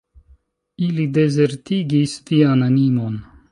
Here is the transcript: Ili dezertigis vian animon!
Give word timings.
Ili 0.85 1.05
dezertigis 1.17 2.17
vian 2.31 2.67
animon! 2.71 3.25